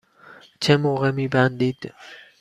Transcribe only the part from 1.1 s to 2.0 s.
می بندید؟